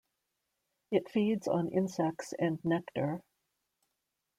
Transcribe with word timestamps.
It 0.91 1.11
feeds 1.11 1.47
on 1.47 1.69
insects 1.71 2.33
and 2.39 2.57
nectar. 2.65 3.21